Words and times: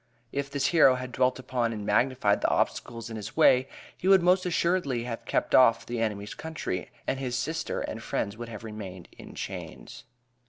If 0.31 0.49
this 0.49 0.65
hero 0.73 0.95
had 0.95 1.11
dwelt 1.11 1.37
upon 1.37 1.71
and 1.71 1.85
magnified 1.85 2.41
the 2.41 2.49
obstacles 2.49 3.11
in 3.11 3.17
his 3.17 3.37
way 3.37 3.67
he 3.95 4.07
would 4.07 4.23
most 4.23 4.47
assuredly 4.47 5.03
have 5.03 5.25
kept 5.25 5.53
off 5.53 5.85
the 5.85 6.01
enemy's 6.01 6.33
country, 6.33 6.89
and 7.05 7.19
his 7.19 7.37
sister 7.37 7.81
and 7.81 8.01
friends 8.01 8.35
would 8.35 8.49
have 8.49 8.63
remained 8.63 9.09
in 9.19 9.35
chains. 9.35 10.05